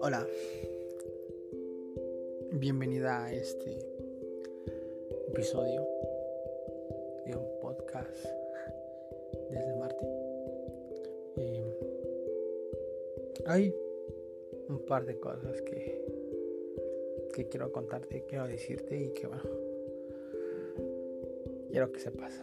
Hola, 0.00 0.26
bienvenida 2.52 3.24
a 3.24 3.32
este 3.32 3.78
episodio 5.28 5.86
de 7.26 7.36
un 7.36 7.60
podcast 7.60 8.24
desde 9.50 9.76
Marte. 9.76 10.06
Eh, 11.36 11.64
hay 13.46 13.74
un 14.68 14.84
par 14.86 15.04
de 15.04 15.18
cosas 15.18 15.60
que, 15.62 16.04
que 17.34 17.48
quiero 17.48 17.72
contarte, 17.72 18.24
quiero 18.28 18.46
decirte 18.46 18.96
y 18.96 19.08
que 19.10 19.26
bueno, 19.26 19.42
quiero 21.70 21.90
que 21.90 21.98
sepas. 22.00 22.40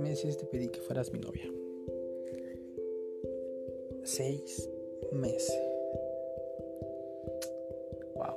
Meses 0.00 0.36
te 0.36 0.46
pedí 0.46 0.68
que 0.68 0.80
fueras 0.80 1.12
mi 1.12 1.20
novia. 1.20 1.44
Seis 4.02 4.68
meses. 5.12 5.56
Wow. 8.14 8.34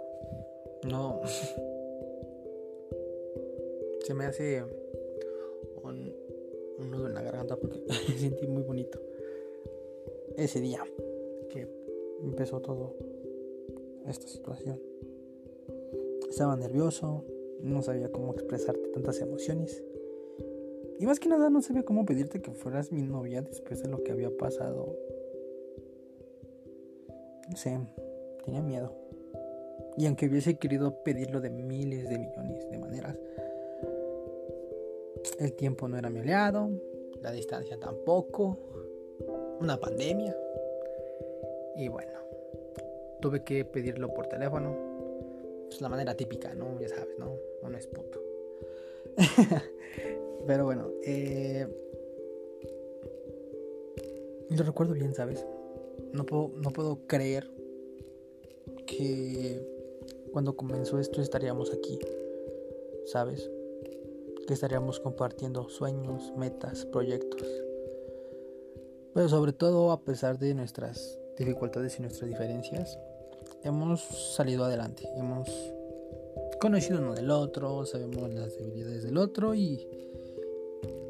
No. 0.84 1.22
Se 4.06 4.14
me 4.14 4.26
hace 4.26 4.62
un, 5.82 6.14
nudo 6.92 7.08
en 7.08 7.14
la 7.14 7.22
garganta 7.22 7.56
porque 7.56 7.80
me 8.10 8.18
sentí 8.18 8.46
muy 8.48 8.64
bonito. 8.64 9.00
Ese 10.36 10.60
día 10.60 10.84
que 11.50 11.68
empezó 12.22 12.60
todo 12.60 12.96
esta 14.08 14.28
situación. 14.28 14.82
Estaba 16.30 16.56
nervioso, 16.58 17.24
no 17.62 17.82
sabía 17.82 18.12
cómo 18.12 18.34
expresarte 18.34 18.90
tantas 18.90 19.22
emociones. 19.22 19.84
Y 21.04 21.06
más 21.06 21.20
que 21.20 21.28
nada 21.28 21.50
no 21.50 21.62
sabía 21.62 21.84
cómo 21.84 22.06
pedirte 22.06 22.42
que 22.42 22.54
fueras 22.54 22.94
mi 22.94 23.02
novia 23.02 23.42
después 23.42 23.84
de 23.84 23.90
lo 23.90 24.02
que 24.06 24.14
había 24.14 24.30
pasado. 24.38 24.98
No 27.50 27.58
sé, 27.58 27.78
tenía 28.46 28.62
miedo. 28.62 28.96
Y 29.98 30.06
aunque 30.06 30.28
hubiese 30.28 30.56
querido 30.56 31.04
pedirlo 31.04 31.42
de 31.42 31.50
miles 31.50 32.08
de 32.08 32.20
millones 32.20 32.72
de 32.72 32.78
maneras, 32.78 33.18
el 35.40 35.52
tiempo 35.52 35.90
no 35.90 35.98
era 35.98 36.10
mi 36.10 36.22
aliado, 36.22 36.70
la 37.22 37.34
distancia 37.34 37.78
tampoco, 37.78 38.58
una 39.60 39.78
pandemia. 39.78 40.34
Y 41.76 41.90
bueno, 41.90 42.18
tuve 43.20 43.44
que 43.44 43.66
pedirlo 43.66 44.14
por 44.14 44.28
teléfono. 44.28 44.74
Es 45.70 45.82
la 45.82 45.90
manera 45.90 46.16
típica, 46.16 46.56
¿no? 46.56 46.80
Ya 46.80 46.88
sabes, 46.88 47.20
¿no? 47.20 47.36
Uno 47.62 47.78
es 47.78 47.88
puto. 47.88 48.22
Pero 50.46 50.66
bueno, 50.66 50.90
eh, 51.04 51.68
lo 54.50 54.64
recuerdo 54.64 54.94
bien, 54.94 55.14
¿sabes? 55.14 55.46
No 56.12 56.26
puedo, 56.26 56.52
no 56.58 56.72
puedo 56.72 57.08
creer 57.08 57.50
que 58.86 59.66
cuando 60.32 60.56
comenzó 60.56 61.00
esto 61.00 61.22
estaríamos 61.22 61.72
aquí, 61.72 62.00
¿sabes? 63.06 63.50
Que 64.48 64.54
estaríamos 64.54 65.00
compartiendo 65.00 65.70
sueños, 65.70 66.34
metas, 66.36 66.86
proyectos. 66.86 67.48
Pero 69.14 69.30
sobre 69.30 69.54
todo 69.54 69.92
a 69.92 70.02
pesar 70.02 70.40
de 70.40 70.54
nuestras 70.56 71.20
dificultades 71.38 71.98
y 71.98 72.02
nuestras 72.02 72.30
diferencias, 72.30 73.00
hemos 73.64 74.02
salido 74.36 74.66
adelante, 74.66 75.08
hemos 75.16 75.50
conocido 76.60 77.00
uno 77.00 77.14
del 77.14 77.30
otro, 77.30 77.86
sabemos 77.86 78.30
las 78.34 78.58
debilidades 78.58 79.04
del 79.04 79.18
otro 79.18 79.54
y 79.54 79.88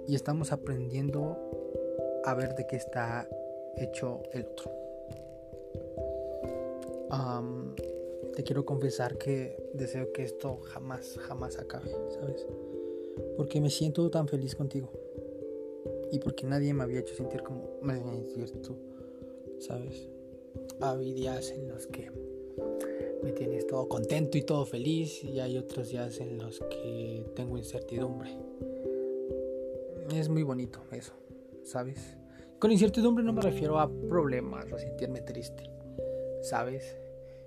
y 0.07 0.15
estamos 0.15 0.51
aprendiendo 0.51 1.37
a 2.23 2.33
ver 2.33 2.55
de 2.55 2.65
qué 2.67 2.75
está 2.75 3.27
hecho 3.77 4.21
el 4.31 4.45
otro. 4.45 4.71
te 8.35 8.43
quiero 8.43 8.65
confesar 8.65 9.17
que 9.19 9.69
deseo 9.73 10.11
que 10.11 10.23
esto 10.23 10.57
jamás, 10.57 11.19
jamás 11.19 11.59
acabe, 11.59 11.91
¿sabes? 12.09 12.47
Porque 13.37 13.61
me 13.61 13.69
siento 13.69 14.09
tan 14.09 14.27
feliz 14.27 14.55
contigo. 14.55 14.91
Y 16.11 16.17
porque 16.17 16.47
nadie 16.47 16.73
me 16.73 16.83
había 16.83 17.01
hecho 17.01 17.13
sentir 17.13 17.43
como 17.43 17.77
me 17.81 17.95
sentir 17.95 18.61
tú, 18.61 18.75
¿sabes? 19.59 20.09
Hay 20.79 21.13
días 21.13 21.51
en 21.51 21.67
los 21.67 21.85
que 21.87 22.11
me 23.23 23.31
tienes 23.31 23.67
todo 23.67 23.87
contento 23.87 24.37
y 24.37 24.41
todo 24.41 24.65
feliz 24.65 25.23
y 25.23 25.39
hay 25.39 25.57
otros 25.57 25.89
días 25.89 26.19
en 26.19 26.39
los 26.39 26.59
que 26.59 27.23
tengo 27.35 27.57
incertidumbre 27.57 28.31
es 30.17 30.29
muy 30.29 30.43
bonito 30.43 30.83
eso, 30.91 31.13
¿sabes? 31.63 32.17
Con 32.59 32.71
incertidumbre 32.71 33.23
no 33.23 33.33
me 33.33 33.41
refiero 33.41 33.79
a 33.79 33.89
problemas 34.07 34.71
o 34.71 34.77
sentirme 34.77 35.21
triste, 35.21 35.69
¿sabes? 36.41 36.97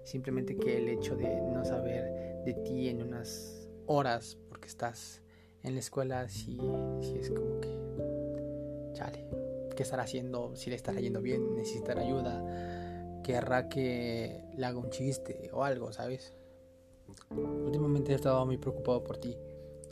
Simplemente 0.04 0.56
que 0.56 0.78
el 0.78 0.88
hecho 0.88 1.16
de 1.16 1.41
no 1.41 1.65
saber 1.65 2.43
de 2.44 2.54
ti 2.65 2.88
en 2.88 3.03
unas 3.03 3.69
horas 3.87 4.38
porque 4.49 4.69
estás 4.69 5.22
en 5.62 5.75
la 5.75 5.81
escuela, 5.81 6.28
sí, 6.28 6.59
sí 7.00 7.16
es 7.19 7.31
como 7.31 7.60
que, 7.60 8.93
chale, 8.93 9.27
¿qué 9.75 9.83
estará 9.83 10.04
haciendo? 10.04 10.54
Si 10.54 10.71
le 10.71 10.77
estará 10.77 11.00
yendo 11.00 11.22
bien, 11.22 11.56
necesitará 11.56 12.03
ayuda, 12.03 13.22
querrá 13.22 13.69
que 13.69 14.44
le 14.56 14.66
haga 14.66 14.78
un 14.78 14.91
chiste 14.91 15.50
o 15.53 15.65
algo, 15.65 15.93
¿sabes? 15.93 16.34
Últimamente 17.31 18.12
he 18.12 18.15
estado 18.15 18.44
muy 18.47 18.59
preocupado 18.59 19.03
por 19.03 19.19
ti 19.19 19.37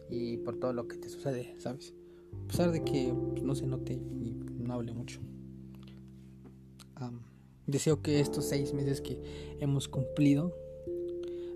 y 0.08 0.36
por 0.38 0.58
todo 0.58 0.72
lo 0.72 0.86
que 0.86 0.96
te 0.96 1.08
sucede, 1.08 1.54
¿sabes? 1.58 1.94
A 2.42 2.46
pesar 2.48 2.72
de 2.72 2.84
que 2.84 3.14
pues, 3.32 3.42
no 3.42 3.54
se 3.54 3.66
note 3.66 3.94
y 3.94 4.36
no 4.58 4.74
hable 4.74 4.92
mucho. 4.92 5.20
deseo 7.66 8.02
que 8.02 8.20
estos 8.20 8.44
seis 8.44 8.72
meses 8.74 9.00
que 9.00 9.56
hemos 9.60 9.88
cumplido 9.88 10.52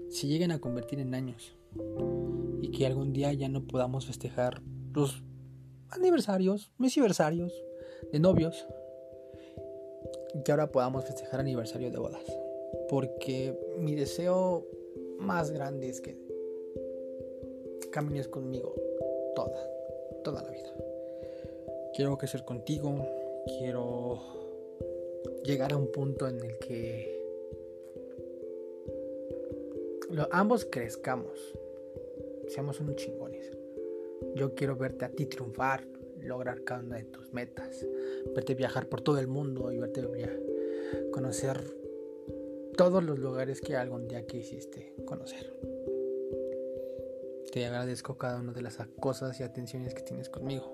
se 0.09 0.27
lleguen 0.27 0.53
a 0.53 0.59
convertir 0.59 1.01
en 1.01 1.15
años 1.15 1.55
y 2.63 2.71
que 2.71 2.87
algún 2.87 3.13
día 3.13 3.33
ya 3.33 3.49
no 3.49 3.67
podamos 3.67 4.07
festejar 4.07 4.63
los 4.95 5.23
aniversarios, 5.91 6.73
mesiversarios 6.79 7.53
de 8.13 8.19
novios 8.19 8.67
y 10.35 10.43
que 10.43 10.53
ahora 10.53 10.71
podamos 10.71 11.05
festejar 11.05 11.41
aniversario 11.41 11.91
de 11.91 11.99
bodas. 11.99 12.25
Porque 12.89 13.59
mi 13.79 13.95
deseo 13.95 14.67
más 15.19 15.51
grande 15.51 15.89
es 15.89 16.01
que 16.01 16.19
camines 17.91 18.29
conmigo 18.29 18.75
toda, 19.35 19.59
toda 20.23 20.43
la 20.43 20.51
vida. 20.51 20.75
Quiero 21.95 22.17
crecer 22.17 22.45
contigo, 22.45 23.07
quiero 23.59 24.21
llegar 25.45 25.73
a 25.73 25.77
un 25.77 25.91
punto 25.91 26.29
en 26.29 26.41
el 26.41 26.59
que 26.59 27.19
ambos 30.31 30.65
crezcamos, 30.65 31.39
seamos 32.49 32.81
unos 32.81 32.97
chingones. 32.97 33.51
Yo 34.35 34.55
quiero 34.55 34.77
verte 34.77 35.05
a 35.05 35.11
ti 35.11 35.27
triunfar, 35.27 35.85
lograr 36.21 36.65
cada 36.65 36.81
una 36.81 36.97
de 36.97 37.05
tus 37.05 37.33
metas, 37.33 37.87
verte 38.35 38.55
viajar 38.55 38.89
por 38.89 39.01
todo 39.01 39.19
el 39.19 39.29
mundo 39.29 39.73
y 39.73 39.79
verte 39.79 40.03
conocer 41.13 41.59
todos 42.77 43.03
los 43.03 43.19
lugares 43.19 43.61
que 43.61 43.77
algún 43.77 44.09
día 44.09 44.27
quisiste 44.27 44.95
conocer. 45.05 45.53
Te 47.53 47.65
agradezco 47.65 48.19
cada 48.19 48.41
una 48.41 48.53
de 48.53 48.61
las 48.61 48.77
cosas 49.01 49.41
y 49.41 49.43
atenciones 49.43 49.95
que 49.95 50.03
tienes 50.03 50.29
conmigo. 50.29 50.71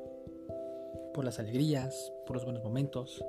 Por 1.14 1.24
las 1.24 1.38
alegrías, 1.38 2.12
por 2.26 2.34
los 2.34 2.44
buenos 2.44 2.64
momentos, 2.64 3.24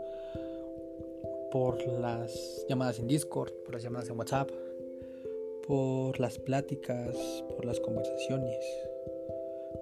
por 1.52 1.80
las 1.88 2.66
llamadas 2.68 2.98
en 2.98 3.08
Discord, 3.08 3.54
por 3.64 3.76
las 3.76 3.84
llamadas 3.84 4.10
en 4.10 4.18
WhatsApp, 4.18 4.50
por 5.68 6.20
las 6.20 6.40
pláticas, 6.40 7.16
por 7.56 7.66
las 7.66 7.80
conversaciones, 7.80 8.58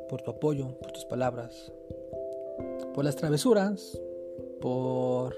por 0.09 0.21
tu 0.21 0.31
apoyo, 0.31 0.77
por 0.79 0.91
tus 0.91 1.05
palabras, 1.05 1.71
por 2.93 3.05
las 3.05 3.15
travesuras, 3.15 3.97
por 4.59 5.37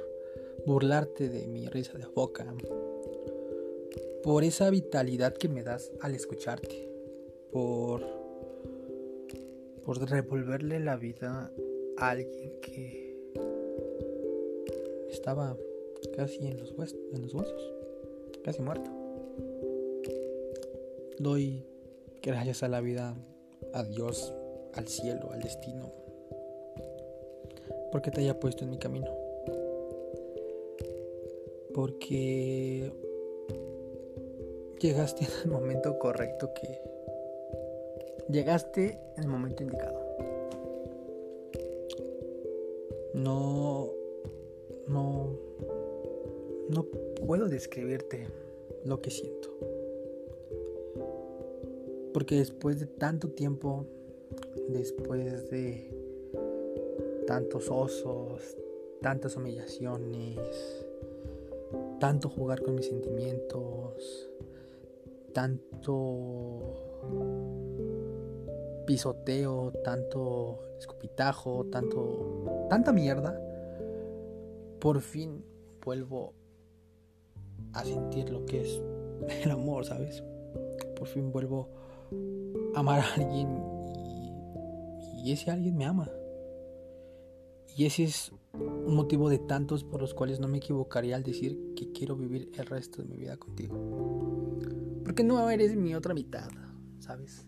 burlarte 0.65 1.29
de 1.29 1.45
mi 1.45 1.67
risa 1.67 1.95
de 1.99 2.07
boca, 2.07 2.51
por 4.23 4.43
esa 4.43 4.71
vitalidad 4.71 5.33
que 5.33 5.47
me 5.47 5.61
das 5.61 5.91
al 6.01 6.15
escucharte 6.15 6.94
por, 7.55 8.01
por 9.85 10.09
revolverle 10.09 10.81
la 10.81 10.97
vida 10.97 11.49
a 11.97 12.09
alguien 12.09 12.51
que 12.61 13.15
estaba 15.09 15.55
casi 16.17 16.47
en 16.47 16.57
los, 16.59 16.73
huesos, 16.73 17.73
casi 18.43 18.61
muerto. 18.61 18.91
Doy 21.17 21.63
gracias 22.21 22.61
a 22.61 22.67
la 22.67 22.81
vida, 22.81 23.15
a 23.71 23.83
Dios, 23.85 24.33
al 24.73 24.89
cielo, 24.89 25.31
al 25.31 25.39
destino, 25.39 25.93
porque 27.89 28.11
te 28.11 28.19
haya 28.19 28.37
puesto 28.37 28.65
en 28.65 28.71
mi 28.71 28.79
camino. 28.79 29.15
Porque 31.73 32.91
llegaste 34.81 35.23
en 35.23 35.31
el 35.45 35.51
momento 35.51 35.97
correcto 35.97 36.53
que 36.53 36.94
Llegaste 38.29 38.99
en 39.17 39.23
el 39.23 39.29
momento 39.29 39.63
indicado. 39.63 39.99
No, 43.13 43.91
no, 44.87 45.29
no 46.69 46.85
puedo 47.25 47.47
describirte 47.47 48.27
lo 48.83 49.01
que 49.01 49.11
siento. 49.11 49.49
Porque 52.13 52.35
después 52.37 52.79
de 52.79 52.87
tanto 52.87 53.29
tiempo, 53.29 53.85
después 54.69 55.49
de 55.49 55.91
tantos 57.27 57.69
osos, 57.69 58.57
tantas 59.01 59.35
humillaciones, 59.35 60.85
tanto 61.99 62.29
jugar 62.29 62.61
con 62.61 62.75
mis 62.75 62.87
sentimientos, 62.87 64.29
tanto 65.33 66.85
pisoteo, 68.85 69.71
tanto 69.83 70.59
escupitajo, 70.77 71.65
tanto 71.65 72.67
tanta 72.69 72.91
mierda, 72.91 73.39
por 74.79 75.01
fin 75.01 75.43
vuelvo 75.83 76.33
a 77.73 77.83
sentir 77.83 78.29
lo 78.29 78.45
que 78.45 78.61
es 78.61 78.81
el 79.43 79.51
amor, 79.51 79.85
¿sabes? 79.85 80.23
Por 80.95 81.07
fin 81.07 81.31
vuelvo 81.31 81.69
a 82.75 82.79
amar 82.79 82.99
a 82.99 83.13
alguien 83.15 83.63
y, 85.15 85.23
y 85.23 85.31
ese 85.31 85.51
alguien 85.51 85.75
me 85.77 85.85
ama. 85.85 86.09
Y 87.77 87.85
ese 87.85 88.05
es 88.05 88.31
un 88.53 88.95
motivo 88.95 89.29
de 89.29 89.37
tantos 89.37 89.83
por 89.83 89.99
los 89.99 90.13
cuales 90.13 90.39
no 90.39 90.47
me 90.47 90.59
equivocaría 90.59 91.17
al 91.17 91.23
decir 91.23 91.73
que 91.75 91.91
quiero 91.91 92.15
vivir 92.15 92.49
el 92.53 92.65
resto 92.65 93.01
de 93.01 93.07
mi 93.09 93.17
vida 93.17 93.35
contigo. 93.35 93.75
Porque 95.03 95.23
no 95.23 95.49
eres 95.49 95.75
mi 95.75 95.93
otra 95.93 96.13
mitad, 96.13 96.49
¿sabes? 96.99 97.45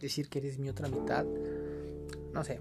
Decir 0.00 0.28
que 0.28 0.38
eres 0.38 0.58
mi 0.58 0.68
otra 0.68 0.88
mitad, 0.88 1.26
no 2.32 2.44
sé, 2.44 2.60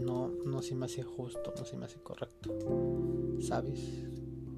no, 0.00 0.28
no 0.28 0.62
se 0.62 0.74
me 0.74 0.86
hace 0.86 1.02
justo, 1.02 1.54
no 1.56 1.64
se 1.64 1.76
me 1.76 1.86
hace 1.86 2.00
correcto, 2.00 2.50
¿sabes? 3.40 3.80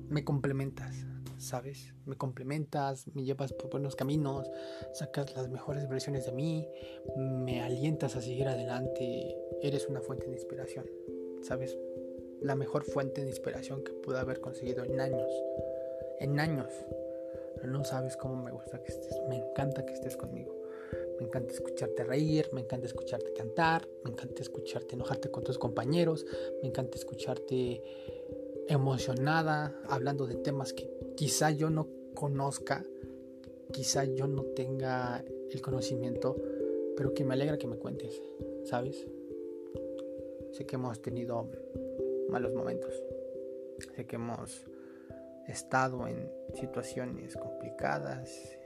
Me 0.09 0.25
complementas, 0.25 0.95
¿sabes? 1.39 1.93
Me 2.07 2.17
complementas, 2.17 3.07
me 3.15 3.25
llevas 3.25 3.53
por 3.53 3.71
buenos 3.71 3.97
caminos, 3.97 4.51
sacas 4.95 5.37
las 5.37 5.49
mejores 5.51 5.89
versiones 5.89 6.27
de 6.27 6.33
mí, 6.33 6.69
me 7.17 7.63
alientas 7.63 8.17
a 8.17 8.23
seguir 8.23 8.49
adelante, 8.49 9.37
eres 9.63 9.87
una 9.89 10.01
fuente 10.01 10.27
de 10.27 10.33
inspiración, 10.33 10.87
¿sabes? 11.43 11.77
La 12.41 12.55
mejor 12.55 12.85
fuente 12.85 13.23
de 13.23 13.29
inspiración 13.29 13.83
que 13.85 13.93
pude 13.93 14.19
haber 14.19 14.41
conseguido 14.41 14.85
en 14.85 15.01
años, 15.01 15.31
en 16.21 16.41
años. 16.41 16.73
No 17.65 17.85
sabes 17.85 18.17
cómo 18.17 18.37
me 18.37 18.51
gusta 18.51 18.83
que 18.83 18.93
estés, 18.93 19.19
me 19.29 19.37
encanta 19.37 19.85
que 19.85 19.95
estés 19.95 20.17
conmigo. 20.17 20.55
Me 21.19 21.27
encanta 21.27 21.53
escucharte 21.53 22.05
reír, 22.05 22.49
me 22.53 22.61
encanta 22.61 22.87
escucharte 22.87 23.33
cantar, 23.33 23.89
me 24.05 24.11
encanta 24.11 24.43
escucharte 24.43 24.95
enojarte 24.95 25.31
con 25.31 25.45
tus 25.45 25.59
compañeros, 25.59 26.27
me 26.63 26.69
encanta 26.69 26.97
escucharte 26.97 27.83
emocionada, 28.69 29.81
hablando 29.89 30.27
de 30.27 30.37
temas 30.37 30.73
que 30.73 30.91
quizá 31.17 31.51
yo 31.51 31.71
no 31.71 31.89
conozca, 32.15 32.85
quizá 33.73 34.05
yo 34.05 34.27
no 34.27 34.43
tenga 34.43 35.25
el 35.51 35.61
conocimiento, 35.61 36.37
pero 36.97 37.15
que 37.15 37.25
me 37.25 37.35
alegra 37.35 37.59
que 37.59 37.67
me 37.67 37.77
cuentes, 37.77 38.21
¿sabes? 38.65 39.07
Sé 40.53 40.67
que 40.67 40.77
hemos 40.77 41.01
tenido 41.01 41.49
malos 42.29 42.53
momentos, 42.55 42.93
sé 43.95 44.07
que 44.07 44.17
hemos 44.17 44.65
estado 45.47 46.07
en 46.09 46.31
situaciones 46.55 47.37
complicadas 47.37 48.59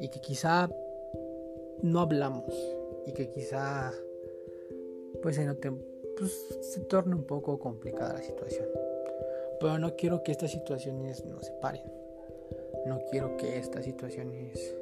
y 0.00 0.08
que 0.08 0.20
quizá 0.20 0.68
no 1.82 2.00
hablamos 2.00 2.52
y 3.06 3.12
que 3.12 3.30
quizá 3.30 3.92
pues 5.22 5.36
se 5.36 5.44
note 5.44 5.72
pues 6.16 6.80
torne 6.88 7.14
un 7.14 7.24
poco 7.24 7.58
complicada 7.58 8.14
la 8.14 8.22
situación. 8.22 8.68
Pero 9.58 9.78
no 9.78 9.96
quiero 9.96 10.22
que 10.22 10.32
estas 10.32 10.50
situaciones 10.50 11.24
nos 11.24 11.46
separen. 11.46 11.82
No 12.86 13.00
quiero 13.10 13.36
que 13.36 13.58
estas 13.58 13.84
situaciones 13.84 14.74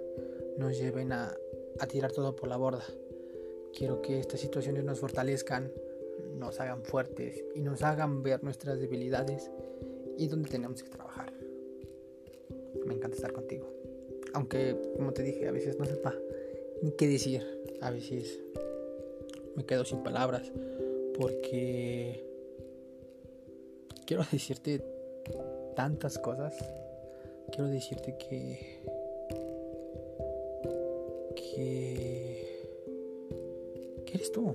nos 0.56 0.78
lleven 0.78 1.12
a, 1.12 1.34
a 1.78 1.86
tirar 1.86 2.12
todo 2.12 2.34
por 2.34 2.48
la 2.48 2.56
borda. 2.56 2.84
Quiero 3.76 4.02
que 4.02 4.18
estas 4.18 4.40
situaciones 4.40 4.84
nos 4.84 5.00
fortalezcan, 5.00 5.72
nos 6.36 6.60
hagan 6.60 6.82
fuertes 6.82 7.44
y 7.54 7.60
nos 7.60 7.82
hagan 7.82 8.22
ver 8.22 8.42
nuestras 8.42 8.80
debilidades 8.80 9.50
y 10.16 10.26
dónde 10.26 10.48
tenemos 10.48 10.82
que 10.82 10.90
trabajar. 10.90 11.32
Me 12.84 12.94
encanta 12.94 13.16
estar 13.16 13.32
contigo. 13.32 13.68
Aunque, 14.34 14.76
como 14.96 15.12
te 15.12 15.22
dije, 15.22 15.48
a 15.48 15.52
veces 15.52 15.78
no 15.78 15.84
sepa 15.84 16.14
ni 16.82 16.92
qué 16.92 17.08
decir. 17.08 17.42
A 17.80 17.90
veces 17.90 18.40
me 19.54 19.64
quedo 19.64 19.84
sin 19.84 20.02
palabras 20.02 20.50
porque 21.16 22.24
quiero 24.06 24.22
decirte 24.32 24.80
tantas 25.74 26.18
cosas. 26.18 26.56
Quiero 27.50 27.68
decirte 27.68 28.16
que. 28.18 28.80
que. 31.34 32.64
que 34.06 34.14
eres 34.14 34.32
tú. 34.32 34.54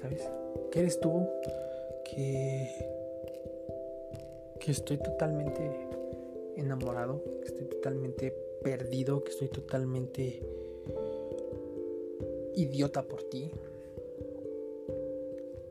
¿Sabes? 0.00 0.22
Que 0.70 0.80
eres 0.80 1.00
tú. 1.00 1.26
Que. 2.04 2.68
que 4.60 4.70
estoy 4.70 4.98
totalmente 4.98 5.88
enamorado. 6.56 7.22
Que 7.40 7.48
estoy 7.48 7.66
totalmente 7.66 8.30
perdido. 8.62 9.24
Que 9.24 9.30
estoy 9.30 9.48
totalmente. 9.48 10.42
Idiota 12.58 13.06
por 13.06 13.22
ti 13.22 13.50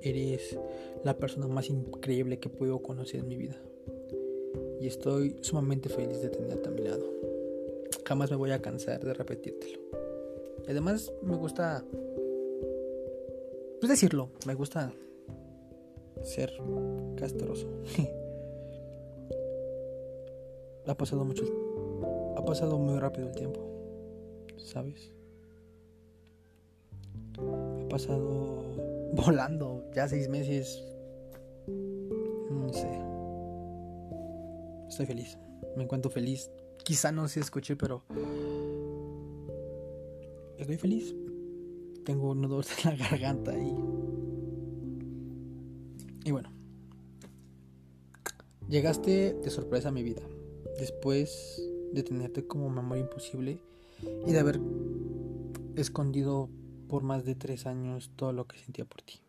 eres 0.01 0.57
la 1.03 1.17
persona 1.17 1.47
más 1.47 1.69
increíble 1.69 2.39
que 2.39 2.49
puedo 2.49 2.81
conocer 2.81 3.19
en 3.19 3.27
mi 3.27 3.35
vida. 3.35 3.61
Y 4.79 4.87
estoy 4.87 5.35
sumamente 5.41 5.89
feliz 5.89 6.21
de 6.21 6.29
tenerte 6.29 6.69
a 6.69 6.71
mi 6.71 6.83
lado. 6.83 7.03
Jamás 8.05 8.31
me 8.31 8.37
voy 8.37 8.51
a 8.51 8.61
cansar 8.61 9.03
de 9.03 9.13
repetírtelo. 9.13 9.81
además 10.67 11.11
me 11.21 11.35
gusta... 11.35 11.83
Pues 13.79 13.89
decirlo, 13.89 14.29
me 14.45 14.55
gusta 14.55 14.93
ser 16.23 16.53
castroso. 17.15 17.67
ha 20.87 20.95
pasado 20.95 21.25
mucho... 21.25 21.43
Ha 22.37 22.45
pasado 22.45 22.77
muy 22.77 22.97
rápido 22.99 23.27
el 23.27 23.35
tiempo. 23.35 23.59
¿Sabes? 24.57 25.16
Pasado 27.97 29.09
volando 29.13 29.89
ya 29.95 30.07
seis 30.07 30.29
meses. 30.29 30.83
No 31.65 32.71
sé. 32.71 32.87
Estoy 34.87 35.07
feliz. 35.07 35.39
Me 35.75 35.81
encuentro 35.81 36.11
feliz. 36.11 36.51
Quizá 36.83 37.11
no 37.11 37.27
se 37.27 37.39
escuche, 37.39 37.75
pero 37.75 38.03
estoy 40.59 40.77
feliz. 40.77 41.15
Tengo 42.05 42.29
un 42.33 42.41
nudo 42.41 42.61
en 42.83 42.89
la 42.91 42.95
garganta 42.97 43.57
y 43.57 43.75
y 46.23 46.31
bueno. 46.31 46.51
Llegaste 48.69 49.33
de 49.33 49.49
sorpresa 49.49 49.89
a 49.89 49.91
mi 49.91 50.03
vida. 50.03 50.21
Después 50.77 51.67
de 51.93 52.03
tenerte 52.03 52.45
como 52.45 52.69
memoria 52.69 53.01
imposible 53.01 53.57
y 54.27 54.31
de 54.33 54.39
haber 54.39 54.59
escondido 55.75 56.51
por 56.87 57.03
más 57.03 57.25
de 57.25 57.35
tres 57.35 57.65
años 57.65 58.11
todo 58.15 58.33
lo 58.33 58.47
que 58.47 58.57
sentía 58.57 58.85
por 58.85 59.01
ti. 59.01 59.21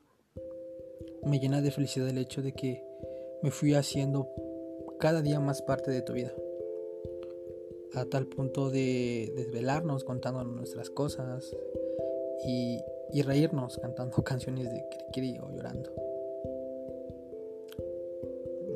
Me 1.25 1.41
llena 1.41 1.61
de 1.61 1.71
felicidad 1.71 2.09
el 2.09 2.19
hecho 2.19 2.43
de 2.43 2.53
que 2.53 2.83
me 3.43 3.51
fui 3.51 3.75
haciendo 3.75 4.29
cada 4.99 5.23
día 5.23 5.41
más 5.41 5.63
parte 5.63 5.91
de 5.91 6.03
tu 6.03 6.13
vida. 6.13 6.33
A 7.95 8.05
tal 8.05 8.27
punto 8.27 8.71
de 8.71 9.33
desvelarnos 9.37 10.05
contando 10.05 10.45
nuestras 10.45 10.91
cosas 10.91 11.55
y, 12.47 12.81
reírnos 13.23 13.79
cantando 13.79 14.23
canciones 14.25 14.71
de 14.71 14.85
Kirikiri 14.91 15.39
o 15.39 15.51
llorando. 15.51 15.93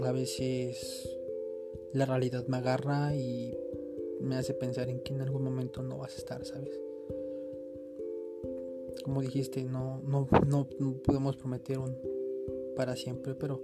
A 0.05 0.13
veces 0.13 1.09
la 1.93 2.07
realidad 2.07 2.45
me 2.49 2.57
agarra 2.57 3.15
y 3.15 3.57
me 4.21 4.37
hace 4.37 4.55
pensar 4.55 4.89
en 4.89 5.01
que 5.01 5.13
en 5.13 5.21
algún 5.21 5.45
momento 5.45 5.83
no 5.83 5.99
vas 5.99 6.15
a 6.15 6.19
estar, 6.19 6.45
¿sabes? 6.45 6.81
Como 9.05 9.21
dijiste, 9.21 9.65
no, 9.65 10.01
no, 10.05 10.29
no, 10.47 10.69
podemos 11.05 11.37
prometer 11.37 11.79
un 11.79 11.97
para 12.77 12.97
siempre, 12.97 13.35
pero 13.35 13.63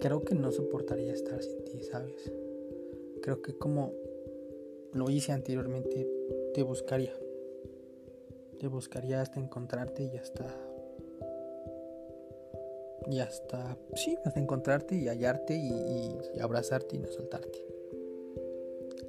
creo 0.00 0.22
que 0.22 0.34
no 0.34 0.50
soportaría 0.50 1.12
estar 1.12 1.42
sin 1.42 1.64
ti, 1.64 1.82
¿sabes? 1.82 2.32
Creo 3.22 3.42
que 3.42 3.56
como 3.56 3.92
lo 4.92 5.10
hice 5.10 5.32
anteriormente, 5.32 6.08
te 6.54 6.62
buscaría. 6.62 7.12
Te 8.58 8.66
buscaría 8.68 9.20
hasta 9.20 9.40
encontrarte 9.40 10.04
y 10.04 10.16
hasta... 10.16 10.46
Y 13.10 13.20
hasta... 13.20 13.76
Sí, 13.94 14.16
hasta 14.24 14.40
encontrarte 14.40 14.96
y 14.96 15.08
hallarte 15.08 15.54
y, 15.54 16.18
y 16.34 16.40
abrazarte 16.40 16.96
y 16.96 16.98
no 16.98 17.08
soltarte. 17.08 17.64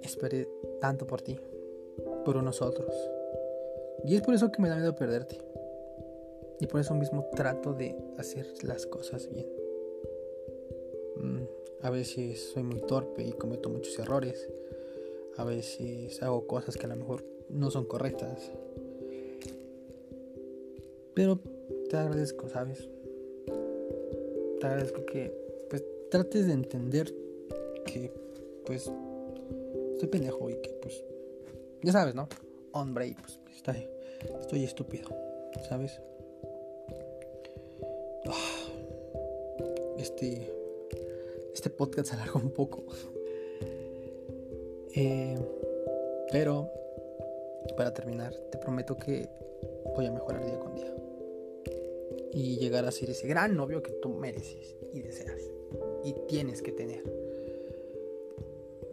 Esperé 0.01 0.47
tanto 0.79 1.05
por 1.05 1.21
ti, 1.21 1.37
por 2.23 2.41
nosotros 2.41 2.93
Y 4.05 4.15
es 4.15 4.21
por 4.21 4.33
eso 4.33 4.51
que 4.51 4.61
me 4.61 4.69
da 4.69 4.77
miedo 4.77 4.95
perderte. 4.95 5.48
Y 6.59 6.67
por 6.67 6.81
eso 6.81 6.93
mismo 6.93 7.29
trato 7.35 7.73
de 7.73 7.95
hacer 8.17 8.45
las 8.63 8.85
cosas 8.85 9.29
bien. 9.29 9.47
Mm, 11.15 11.43
a 11.81 11.89
veces 11.89 12.51
soy 12.51 12.63
muy 12.63 12.81
torpe 12.81 13.23
y 13.23 13.31
cometo 13.31 13.69
muchos 13.69 13.97
errores. 13.99 14.49
A 15.37 15.45
veces 15.45 16.21
hago 16.21 16.47
cosas 16.47 16.75
que 16.75 16.85
a 16.85 16.89
lo 16.89 16.97
mejor 16.97 17.23
no 17.49 17.71
son 17.71 17.85
correctas. 17.85 18.51
Pero 21.13 21.39
te 21.89 21.97
agradezco, 21.97 22.49
¿sabes? 22.49 22.89
Te 24.59 24.67
agradezco 24.67 25.05
que 25.05 25.33
pues 25.69 25.83
trates 26.11 26.47
de 26.47 26.53
entender 26.53 27.13
que 27.85 28.11
pues 28.65 28.91
estoy 29.93 30.09
pendejo 30.09 30.49
y 30.49 30.55
que 30.55 30.69
pues 30.81 31.03
ya 31.81 31.93
sabes, 31.93 32.15
¿no? 32.15 32.27
Hombre, 32.73 33.15
pues 33.19 33.39
estoy, 33.55 33.87
estoy 34.41 34.63
estúpido, 34.65 35.09
¿sabes? 35.67 35.99
Este 40.09 40.59
este 41.53 41.69
podcast 41.69 42.09
se 42.09 42.15
alargó 42.15 42.39
un 42.39 42.51
poco. 42.51 42.83
Eh, 44.95 45.37
pero 46.31 46.67
para 47.77 47.93
terminar, 47.93 48.33
te 48.51 48.57
prometo 48.57 48.97
que 48.97 49.29
voy 49.95 50.07
a 50.07 50.11
mejorar 50.11 50.43
día 50.43 50.57
con 50.57 50.73
día. 50.73 50.93
Y 52.33 52.57
llegar 52.57 52.85
a 52.85 52.91
ser 52.91 53.11
ese 53.11 53.27
gran 53.27 53.55
novio 53.55 53.83
que 53.83 53.91
tú 53.91 54.09
mereces 54.09 54.75
y 54.91 55.01
deseas. 55.01 55.39
Y 56.03 56.15
tienes 56.27 56.63
que 56.63 56.71
tener. 56.71 57.03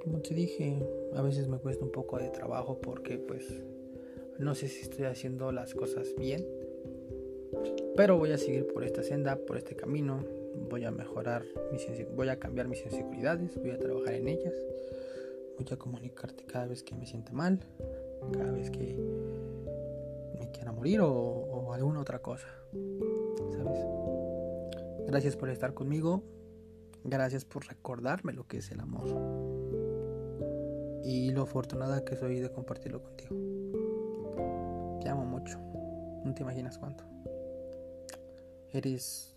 Como 0.04 0.20
te 0.20 0.34
dije, 0.34 0.86
a 1.14 1.22
veces 1.22 1.48
me 1.48 1.58
cuesta 1.58 1.82
un 1.82 1.92
poco 1.92 2.18
de 2.18 2.28
trabajo 2.28 2.78
porque 2.78 3.16
pues 3.16 3.44
no 4.38 4.54
sé 4.54 4.68
si 4.68 4.82
estoy 4.82 5.06
haciendo 5.06 5.50
las 5.50 5.74
cosas 5.74 6.14
bien. 6.16 6.46
Pero 7.96 8.18
voy 8.18 8.32
a 8.32 8.38
seguir 8.38 8.66
por 8.66 8.84
esta 8.84 9.02
senda, 9.02 9.36
por 9.36 9.56
este 9.56 9.74
camino. 9.74 10.22
Voy 10.68 10.84
a 10.84 10.90
mejorar, 10.90 11.44
mis 11.72 11.86
voy 12.14 12.28
a 12.28 12.38
cambiar 12.38 12.68
mis 12.68 12.84
inseguridades, 12.84 13.56
voy 13.56 13.70
a 13.70 13.78
trabajar 13.78 14.14
en 14.14 14.28
ellas. 14.28 14.54
Voy 15.56 15.66
a 15.70 15.76
comunicarte 15.76 16.44
cada 16.44 16.66
vez 16.66 16.82
que 16.82 16.94
me 16.94 17.06
sienta 17.06 17.32
mal, 17.32 17.60
cada 18.32 18.52
vez 18.52 18.70
que 18.70 18.98
me 20.38 20.50
quiera 20.50 20.72
morir 20.72 21.00
o, 21.02 21.72
alguna 21.72 22.00
otra 22.00 22.20
cosa. 22.20 22.48
¿Sabes? 23.52 23.78
Gracias 25.06 25.36
por 25.36 25.48
estar 25.48 25.72
conmigo. 25.72 26.22
Gracias 27.04 27.44
por 27.44 27.66
recordarme 27.66 28.32
lo 28.32 28.46
que 28.46 28.58
es 28.58 28.70
el 28.70 28.80
amor. 28.80 29.08
Y 31.04 31.30
lo 31.30 31.42
afortunada 31.42 32.04
que 32.04 32.16
soy 32.16 32.40
de 32.40 32.50
compartirlo 32.50 33.00
contigo. 33.02 33.36
Te 35.00 35.08
amo 35.08 35.24
mucho. 35.24 35.58
No 36.24 36.34
te 36.34 36.42
imaginas 36.42 36.78
cuánto. 36.78 37.04
Eres 38.72 39.36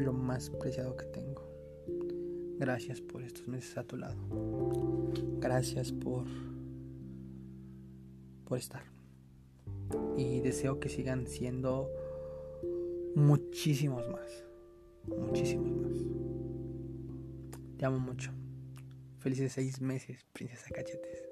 lo 0.00 0.12
más 0.12 0.50
preciado 0.50 0.96
que 0.96 1.06
tengo. 1.06 1.48
Gracias 2.58 3.00
por 3.00 3.22
estos 3.22 3.46
meses 3.46 3.76
a 3.78 3.84
tu 3.84 3.96
lado. 3.96 4.16
Gracias 5.40 5.92
por 5.92 6.26
por 8.44 8.58
estar. 8.58 8.82
Y 10.16 10.40
deseo 10.40 10.80
que 10.80 10.88
sigan 10.88 11.26
siendo 11.26 11.90
muchísimos 13.14 14.08
más. 14.08 14.44
Muchísimos 15.06 15.70
más. 15.70 15.92
Te 17.76 17.84
amo 17.84 17.98
mucho. 17.98 18.32
Felices 19.18 19.52
seis 19.52 19.80
meses, 19.80 20.24
princesa 20.32 20.70
cachetes. 20.74 21.28